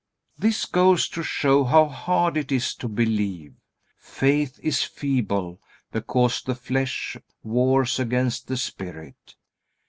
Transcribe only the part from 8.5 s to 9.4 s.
spirit.